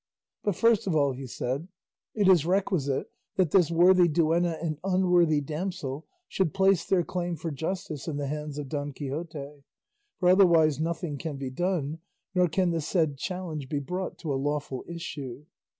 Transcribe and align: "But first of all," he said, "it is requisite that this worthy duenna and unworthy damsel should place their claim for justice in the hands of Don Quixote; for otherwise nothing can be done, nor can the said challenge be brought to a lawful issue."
"But 0.43 0.55
first 0.55 0.87
of 0.87 0.95
all," 0.95 1.11
he 1.11 1.27
said, 1.27 1.67
"it 2.15 2.27
is 2.27 2.43
requisite 2.43 3.11
that 3.35 3.51
this 3.51 3.69
worthy 3.69 4.07
duenna 4.07 4.57
and 4.59 4.79
unworthy 4.83 5.41
damsel 5.41 6.07
should 6.27 6.55
place 6.55 6.83
their 6.83 7.03
claim 7.03 7.35
for 7.35 7.51
justice 7.51 8.07
in 8.07 8.17
the 8.17 8.25
hands 8.25 8.57
of 8.57 8.67
Don 8.67 8.93
Quixote; 8.93 9.61
for 10.19 10.29
otherwise 10.29 10.79
nothing 10.79 11.19
can 11.19 11.37
be 11.37 11.51
done, 11.51 11.99
nor 12.33 12.47
can 12.47 12.71
the 12.71 12.81
said 12.81 13.15
challenge 13.19 13.69
be 13.69 13.77
brought 13.77 14.17
to 14.17 14.33
a 14.33 14.41
lawful 14.41 14.83
issue." 14.87 15.45